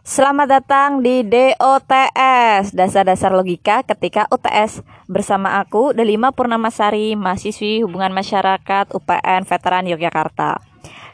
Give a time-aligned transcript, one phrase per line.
[0.00, 8.96] Selamat datang di DOTS Dasar-dasar logika ketika UTS Bersama aku Delima Purnamasari Mahasiswi Hubungan Masyarakat
[8.96, 10.56] UPN Veteran Yogyakarta.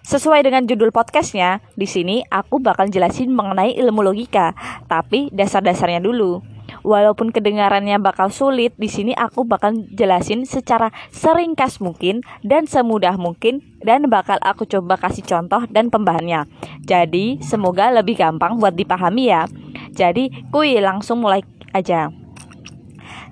[0.07, 4.55] Sesuai dengan judul podcastnya Di sini aku bakal jelasin mengenai ilmu logika
[4.87, 6.56] Tapi dasar-dasarnya dulu
[6.87, 13.59] Walaupun kedengarannya bakal sulit, di sini aku bakal jelasin secara seringkas mungkin dan semudah mungkin
[13.83, 16.47] dan bakal aku coba kasih contoh dan pembahannya.
[16.87, 19.51] Jadi, semoga lebih gampang buat dipahami ya.
[19.91, 21.43] Jadi, kuy langsung mulai
[21.75, 22.15] aja.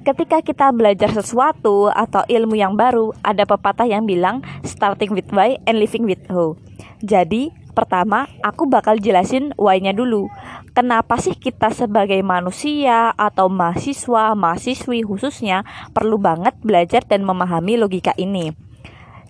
[0.03, 5.63] Ketika kita belajar sesuatu atau ilmu yang baru, ada pepatah yang bilang starting with why
[5.71, 6.59] and living with who.
[7.07, 10.31] Jadi, Pertama, aku bakal jelasin why-nya dulu.
[10.79, 18.15] Kenapa sih kita sebagai manusia atau mahasiswa, mahasiswi khususnya perlu banget belajar dan memahami logika
[18.15, 18.64] ini.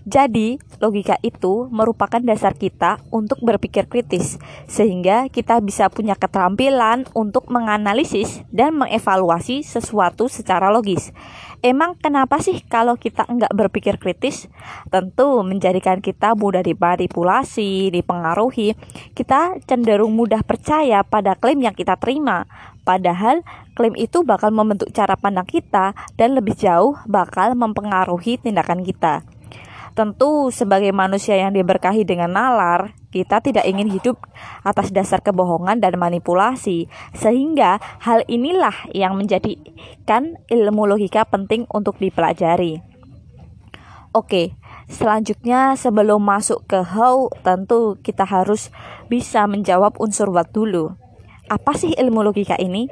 [0.05, 4.37] Jadi, logika itu merupakan dasar kita untuk berpikir kritis,
[4.69, 11.09] sehingga kita bisa punya keterampilan untuk menganalisis dan mengevaluasi sesuatu secara logis.
[11.65, 14.53] Emang kenapa sih kalau kita enggak berpikir kritis?
[14.93, 18.77] Tentu menjadikan kita mudah dimanipulasi, dipengaruhi.
[19.17, 22.45] Kita cenderung mudah percaya pada klaim yang kita terima.
[22.85, 23.41] Padahal
[23.73, 29.25] klaim itu bakal membentuk cara pandang kita dan lebih jauh bakal mempengaruhi tindakan kita.
[29.95, 34.19] Tentu sebagai manusia yang diberkahi dengan nalar, kita tidak ingin hidup
[34.67, 36.91] atas dasar kebohongan dan manipulasi.
[37.15, 42.83] Sehingga hal inilah yang menjadikan ilmu logika penting untuk dipelajari.
[44.11, 44.59] Oke,
[44.91, 48.75] selanjutnya sebelum masuk ke how, tentu kita harus
[49.07, 50.99] bisa menjawab unsur what dulu.
[51.47, 52.91] Apa sih ilmu logika ini?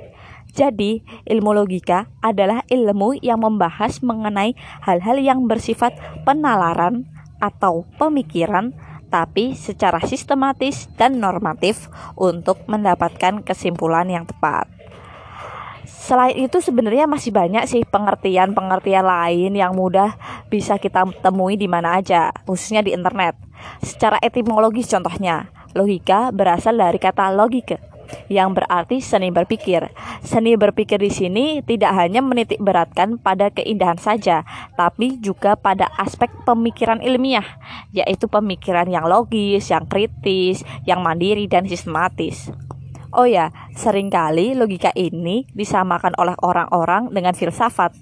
[0.52, 4.52] Jadi, ilmu logika adalah ilmu yang membahas mengenai
[4.84, 5.96] hal-hal yang bersifat
[6.28, 7.08] penalaran
[7.40, 8.76] atau pemikiran,
[9.08, 11.88] tapi secara sistematis dan normatif
[12.20, 14.68] untuk mendapatkan kesimpulan yang tepat.
[15.88, 20.20] Selain itu sebenarnya masih banyak sih pengertian-pengertian lain yang mudah
[20.52, 23.40] bisa kita temui di mana aja, khususnya di internet.
[23.80, 27.91] Secara etimologis contohnya, logika berasal dari kata logika
[28.28, 29.90] yang berarti seni berpikir.
[30.22, 34.46] Seni berpikir di sini tidak hanya menitik beratkan pada keindahan saja,
[34.76, 37.46] tapi juga pada aspek pemikiran ilmiah,
[37.90, 42.52] yaitu pemikiran yang logis, yang kritis, yang mandiri dan sistematis.
[43.12, 47.92] Oh ya, sering kali logika ini disamakan oleh orang-orang dengan filsafat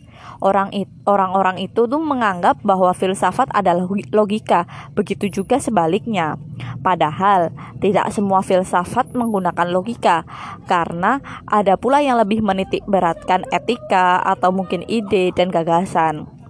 [0.41, 0.73] orang
[1.05, 4.65] orang-orang itu tuh menganggap bahwa filsafat adalah logika,
[4.97, 6.41] begitu juga sebaliknya.
[6.81, 10.25] Padahal tidak semua filsafat menggunakan logika
[10.65, 16.41] karena ada pula yang lebih menitik beratkan etika atau mungkin ide dan gagasan.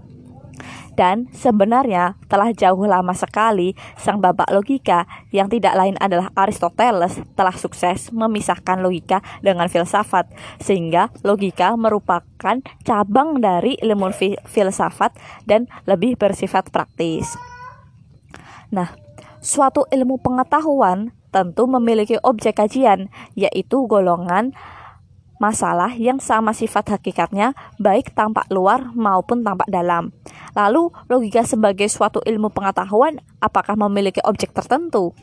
[1.00, 7.56] Dan sebenarnya telah jauh lama sekali sang babak logika yang tidak lain adalah Aristoteles telah
[7.56, 10.28] sukses memisahkan logika dengan filsafat
[10.60, 14.12] sehingga logika merupakan cabang dari ilmu
[14.44, 15.16] filsafat
[15.48, 17.32] dan lebih bersifat praktis.
[18.68, 18.92] Nah,
[19.40, 24.52] suatu ilmu pengetahuan tentu memiliki objek kajian yaitu golongan
[25.40, 30.12] masalah yang sama sifat hakikatnya baik tampak luar maupun tampak dalam.
[30.52, 35.16] Lalu, logika sebagai suatu ilmu pengetahuan apakah memiliki objek tertentu?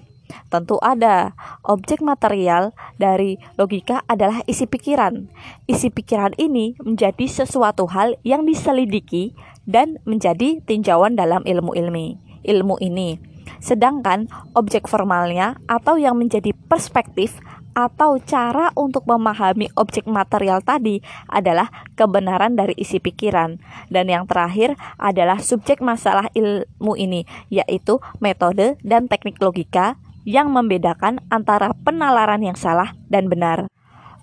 [0.51, 1.31] Tentu ada.
[1.63, 5.31] Objek material dari logika adalah isi pikiran.
[5.67, 9.31] Isi pikiran ini menjadi sesuatu hal yang diselidiki
[9.63, 12.19] dan menjadi tinjauan dalam ilmu ilmi.
[12.43, 13.19] Ilmu ini.
[13.63, 17.39] Sedangkan objek formalnya atau yang menjadi perspektif
[17.77, 20.97] atau cara untuk memahami objek material tadi
[21.29, 23.61] adalah kebenaran dari isi pikiran.
[23.93, 31.21] Dan yang terakhir adalah subjek masalah ilmu ini, yaitu metode dan teknik logika yang membedakan
[31.29, 33.69] antara penalaran yang salah dan benar.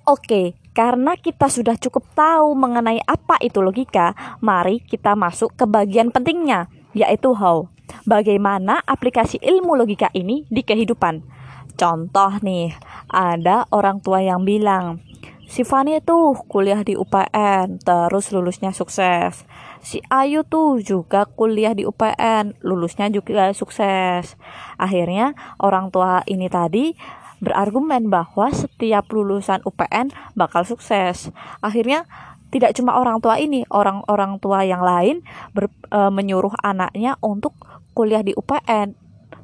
[0.03, 4.13] Oke, karena kita sudah cukup tahu mengenai apa itu logika,
[4.43, 7.71] mari kita masuk ke bagian pentingnya, yaitu how.
[8.05, 11.34] Bagaimana aplikasi ilmu logika ini di kehidupan?
[11.75, 12.71] Contoh nih,
[13.11, 15.03] ada orang tua yang bilang,
[15.51, 19.43] si Fani tuh kuliah di UPN, terus lulusnya sukses.
[19.83, 24.39] Si Ayu tuh juga kuliah di UPN, lulusnya juga sukses.
[24.79, 26.95] Akhirnya orang tua ini tadi
[27.43, 31.29] berargumen bahwa setiap lulusan UPN bakal sukses.
[31.61, 32.09] Akhirnya
[32.55, 37.59] tidak cuma orang tua ini, orang-orang tua yang lain ber, e, menyuruh anaknya untuk
[37.99, 38.95] kuliah di UPN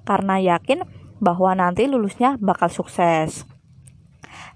[0.06, 3.44] karena yakin bahwa nanti lulusnya bakal sukses.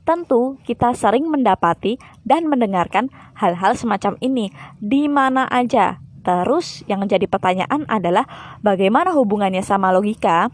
[0.05, 1.97] Tentu kita sering mendapati
[2.29, 6.01] dan mendengarkan hal-hal semacam ini di mana aja.
[6.25, 8.25] Terus yang menjadi pertanyaan adalah
[8.65, 10.49] bagaimana hubungannya sama logika?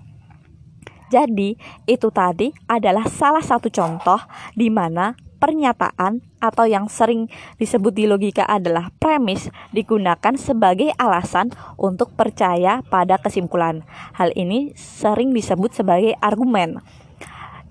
[1.11, 1.59] Jadi,
[1.91, 4.19] itu tadi adalah salah satu contoh
[4.55, 11.51] di mana pernyataan atau yang sering disebut di logika adalah premis digunakan sebagai alasan
[11.81, 13.83] untuk percaya pada kesimpulan.
[14.15, 16.85] Hal ini sering disebut sebagai argumen.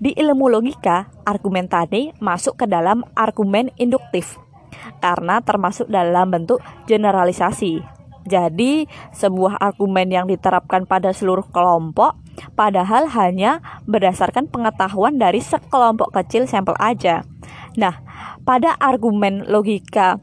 [0.00, 4.40] Di ilmu logika, argumen tadi masuk ke dalam argumen induktif
[4.98, 6.58] karena termasuk dalam bentuk
[6.88, 8.00] generalisasi.
[8.24, 8.84] Jadi,
[9.16, 12.20] sebuah argumen yang diterapkan pada seluruh kelompok
[12.56, 17.24] padahal hanya berdasarkan pengetahuan dari sekelompok kecil sampel aja.
[17.80, 18.04] Nah,
[18.44, 20.20] pada argumen logika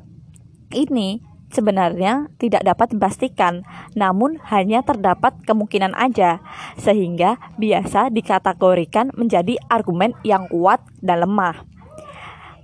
[0.69, 3.65] ini sebenarnya tidak dapat dipastikan,
[3.97, 6.37] namun hanya terdapat kemungkinan aja,
[6.77, 11.65] sehingga biasa dikategorikan menjadi argumen yang kuat dan lemah.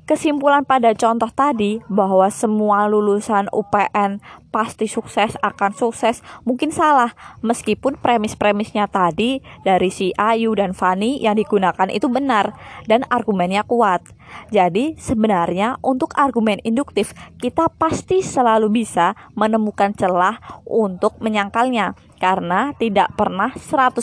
[0.04, 4.20] Kesimpulan pada contoh tadi bahwa semua lulusan UPN
[4.54, 11.34] pasti sukses akan sukses mungkin salah meskipun premis-premisnya tadi dari si Ayu dan Fani yang
[11.34, 12.54] digunakan itu benar
[12.86, 14.06] dan argumennya kuat.
[14.54, 20.38] Jadi sebenarnya untuk argumen induktif kita pasti selalu bisa menemukan celah
[20.70, 24.00] untuk menyangkalnya karena tidak pernah 100%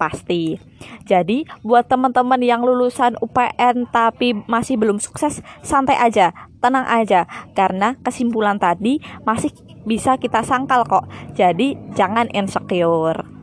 [0.00, 0.56] pasti.
[1.04, 7.24] Jadi, buat teman-teman yang lulusan UPN tapi masih belum sukses, santai aja, tenang aja
[7.54, 9.50] karena kesimpulan tadi masih
[9.86, 11.08] bisa kita sangkal kok.
[11.34, 13.38] Jadi, jangan insecure.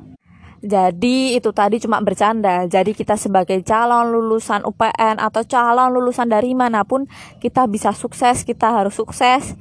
[0.66, 2.66] Jadi itu tadi cuma bercanda.
[2.66, 7.06] Jadi kita sebagai calon lulusan UPN atau calon lulusan dari mana pun
[7.38, 9.54] kita bisa sukses, kita harus sukses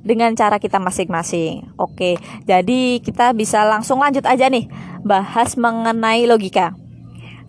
[0.00, 1.76] dengan cara kita masing-masing.
[1.76, 2.16] Oke,
[2.48, 4.72] jadi kita bisa langsung lanjut aja nih
[5.04, 6.72] bahas mengenai logika.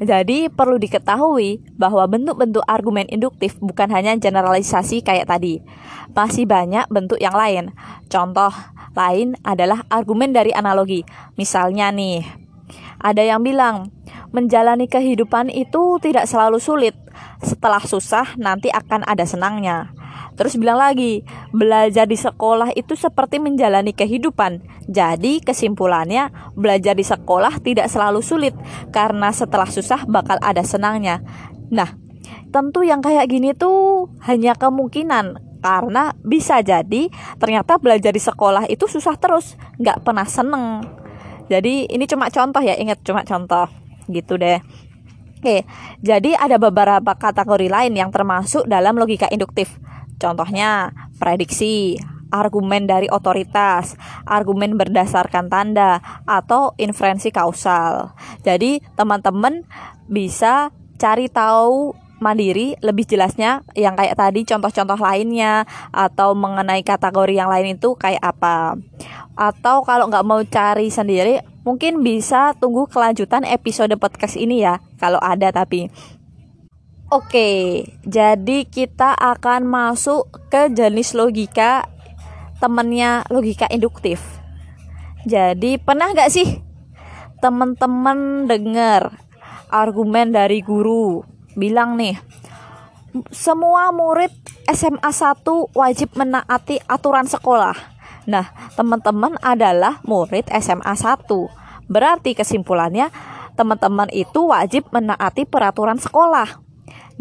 [0.03, 5.63] Jadi perlu diketahui bahwa bentuk-bentuk argumen induktif bukan hanya generalisasi kayak tadi.
[6.11, 7.71] Masih banyak bentuk yang lain.
[8.11, 8.51] Contoh
[8.93, 11.07] lain adalah argumen dari analogi.
[11.39, 12.42] Misalnya nih,
[13.03, 13.91] ada yang bilang
[14.33, 16.95] menjalani kehidupan itu tidak selalu sulit.
[17.43, 19.93] Setelah susah nanti akan ada senangnya.
[20.33, 21.21] Terus bilang lagi,
[21.53, 24.65] belajar di sekolah itu seperti menjalani kehidupan.
[24.89, 28.57] Jadi kesimpulannya, belajar di sekolah tidak selalu sulit
[28.89, 31.21] karena setelah susah bakal ada senangnya.
[31.69, 31.93] Nah,
[32.49, 37.07] tentu yang kayak gini tuh hanya kemungkinan karena bisa jadi
[37.37, 40.81] ternyata belajar di sekolah itu susah terus, nggak pernah seneng.
[41.51, 43.67] Jadi ini cuma contoh ya, ingat cuma contoh
[44.11, 44.59] gitu deh.
[45.43, 45.67] Oke,
[45.99, 49.75] jadi ada beberapa kategori lain yang termasuk dalam logika induktif.
[50.15, 51.99] Contohnya, prediksi,
[52.31, 58.15] argumen dari otoritas, argumen berdasarkan tanda, atau inferensi kausal.
[58.39, 59.67] Jadi, teman-teman
[60.07, 61.91] bisa cari tahu
[62.23, 68.23] mandiri lebih jelasnya yang kayak tadi contoh-contoh lainnya atau mengenai kategori yang lain itu kayak
[68.23, 68.79] apa.
[69.35, 75.19] Atau kalau nggak mau cari sendiri mungkin bisa tunggu kelanjutan episode podcast ini ya kalau
[75.19, 75.91] ada tapi.
[77.11, 81.85] Oke, jadi kita akan masuk ke jenis logika
[82.57, 84.23] temennya logika induktif.
[85.27, 86.63] Jadi pernah nggak sih
[87.43, 89.13] teman-teman dengar
[89.67, 92.17] argumen dari guru bilang nih,
[93.29, 94.33] semua murid
[94.73, 95.45] SMA 1
[95.77, 97.75] wajib menaati aturan sekolah.
[98.25, 101.27] Nah, teman-teman adalah murid SMA 1.
[101.91, 103.11] Berarti kesimpulannya
[103.53, 106.57] teman-teman itu wajib menaati peraturan sekolah.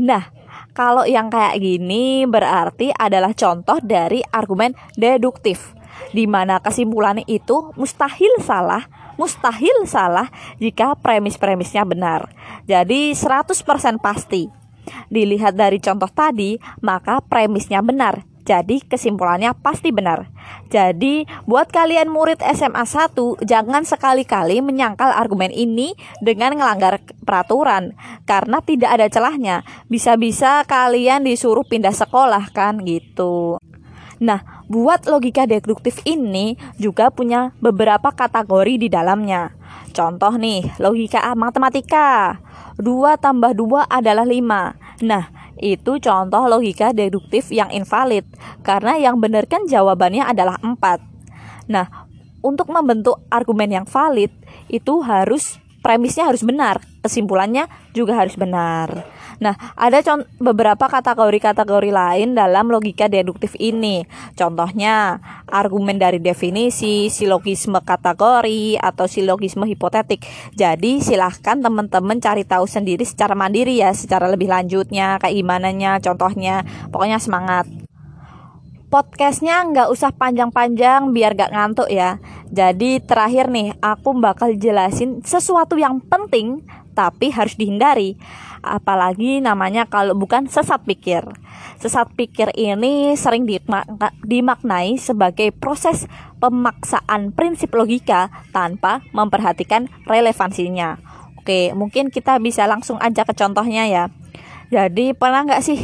[0.00, 0.32] Nah,
[0.72, 5.76] kalau yang kayak gini berarti adalah contoh dari argumen deduktif
[6.10, 8.84] di mana kesimpulannya itu mustahil salah,
[9.22, 10.26] mustahil salah
[10.58, 12.34] jika premis-premisnya benar.
[12.66, 14.50] Jadi 100% pasti.
[15.06, 18.26] Dilihat dari contoh tadi, maka premisnya benar.
[18.42, 20.26] Jadi kesimpulannya pasti benar.
[20.66, 23.14] Jadi buat kalian murid SMA 1
[23.46, 27.94] jangan sekali-kali menyangkal argumen ini dengan melanggar peraturan
[28.26, 29.62] karena tidak ada celahnya.
[29.86, 33.62] Bisa-bisa kalian disuruh pindah sekolah kan gitu.
[34.22, 39.52] Nah, buat logika deduktif ini juga punya beberapa kategori di dalamnya.
[39.92, 42.40] Contoh nih, logika matematika.
[42.80, 45.04] 2 tambah 2 adalah 5.
[45.04, 45.28] Nah,
[45.60, 48.24] itu contoh logika deduktif yang invalid
[48.64, 51.04] karena yang benar kan jawabannya adalah 4.
[51.68, 52.08] Nah,
[52.42, 54.32] untuk membentuk argumen yang valid
[54.66, 59.04] itu harus premisnya harus benar, kesimpulannya juga harus benar.
[59.42, 59.98] Nah, ada
[60.38, 64.06] beberapa kategori-kategori lain dalam logika deduktif ini.
[64.38, 65.18] Contohnya,
[65.50, 70.22] argumen dari definisi, silogisme kategori, atau silogisme hipotetik.
[70.54, 76.62] Jadi, silahkan teman-teman cari tahu sendiri secara mandiri ya, secara lebih lanjutnya, kayak gimana contohnya.
[76.94, 77.81] Pokoknya semangat.
[78.92, 82.20] Podcastnya nggak usah panjang-panjang biar gak ngantuk ya.
[82.52, 86.60] Jadi terakhir nih, aku bakal jelasin sesuatu yang penting
[86.92, 88.20] tapi harus dihindari.
[88.60, 91.24] Apalagi namanya kalau bukan sesat pikir.
[91.80, 93.48] Sesat pikir ini sering
[94.22, 96.04] dimaknai sebagai proses
[96.36, 101.00] pemaksaan prinsip logika tanpa memperhatikan relevansinya.
[101.40, 104.04] Oke, mungkin kita bisa langsung aja ke contohnya ya.
[104.68, 105.80] Jadi pernah nggak sih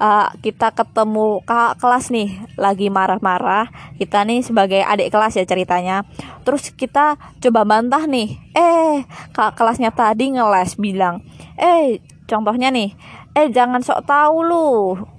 [0.00, 3.68] uh, kita ketemu kakak kelas nih lagi marah-marah.
[4.00, 6.08] Kita nih sebagai adik kelas ya ceritanya.
[6.42, 8.40] Terus kita coba bantah nih.
[8.56, 9.04] Eh
[9.36, 11.20] kakak kelasnya tadi ngeles bilang
[11.60, 12.96] eh contohnya nih
[13.36, 14.68] eh jangan sok tahu lu.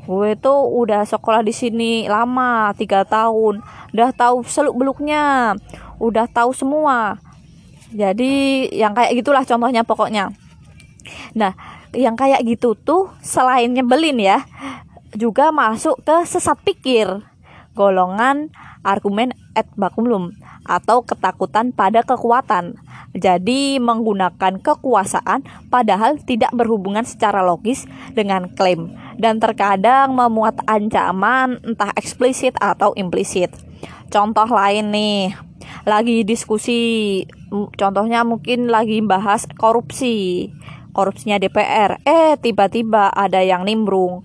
[0.10, 3.62] Gue tuh udah sekolah di sini lama tiga tahun.
[3.94, 5.56] Udah tahu seluk beluknya
[6.02, 7.22] udah tahu semua.
[7.94, 10.34] Jadi yang kayak gitulah contohnya pokoknya.
[11.38, 11.54] Nah
[11.92, 14.38] yang kayak gitu tuh selain nyebelin ya
[15.16, 17.20] juga masuk ke sesat pikir
[17.76, 18.52] golongan
[18.84, 20.34] argumen et baculum
[20.66, 22.78] atau ketakutan pada kekuatan.
[23.12, 27.84] Jadi menggunakan kekuasaan padahal tidak berhubungan secara logis
[28.16, 33.52] dengan klaim dan terkadang memuat ancaman entah eksplisit atau implisit.
[34.12, 35.36] Contoh lain nih,
[35.84, 37.24] lagi diskusi
[37.76, 40.48] contohnya mungkin lagi bahas korupsi
[40.92, 42.04] korupsinya DPR.
[42.04, 44.24] Eh, tiba-tiba ada yang nimbrung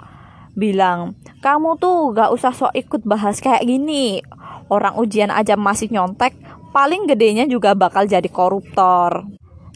[0.53, 4.21] bilang, "Kamu tuh gak usah sok ikut bahas kayak gini.
[4.67, 6.35] Orang ujian aja masih nyontek,
[6.75, 9.25] paling gedenya juga bakal jadi koruptor."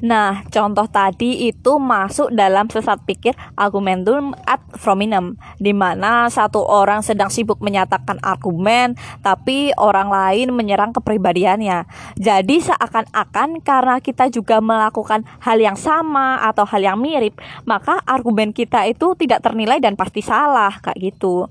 [0.00, 7.04] Nah, contoh tadi itu masuk dalam sesat pikir argumentum ad hominem, di mana satu orang
[7.04, 11.84] sedang sibuk menyatakan argumen, tapi orang lain menyerang kepribadiannya.
[12.16, 17.36] Jadi seakan-akan karena kita juga melakukan hal yang sama atau hal yang mirip,
[17.68, 21.44] maka argumen kita itu tidak ternilai dan pasti salah, kayak gitu.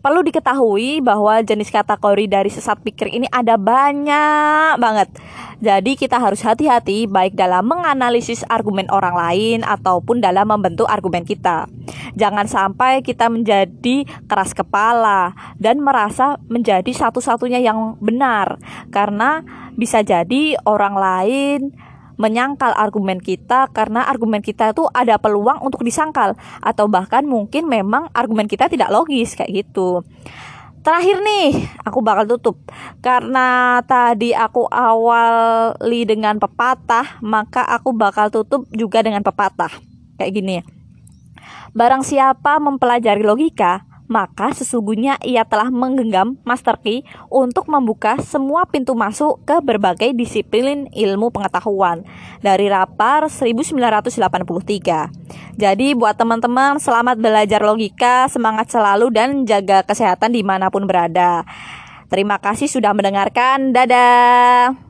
[0.00, 5.08] Perlu diketahui bahwa jenis kategori dari sesat pikir ini ada banyak banget.
[5.58, 11.64] Jadi kita harus hati-hati baik dalam menganalisis argumen orang lain ataupun dalam membentuk argumen kita.
[12.12, 18.60] Jangan sampai kita menjadi keras kepala dan merasa menjadi satu-satunya yang benar
[18.92, 19.42] karena
[19.74, 21.60] bisa jadi orang lain
[22.16, 28.08] menyangkal argumen kita karena argumen kita itu ada peluang untuk disangkal atau bahkan mungkin memang
[28.16, 30.04] argumen kita tidak logis kayak gitu.
[30.86, 32.62] Terakhir nih, aku bakal tutup
[33.02, 39.74] karena tadi aku awali dengan pepatah, maka aku bakal tutup juga dengan pepatah.
[40.14, 40.56] Kayak gini.
[41.74, 48.94] Barang siapa mempelajari logika, maka sesungguhnya ia telah menggenggam master key untuk membuka semua pintu
[48.94, 52.06] masuk ke berbagai disiplin ilmu pengetahuan
[52.40, 55.58] dari Rapar 1983.
[55.58, 61.42] Jadi buat teman-teman selamat belajar logika, semangat selalu dan jaga kesehatan di mana pun berada.
[62.06, 63.74] Terima kasih sudah mendengarkan.
[63.74, 64.85] Dadah.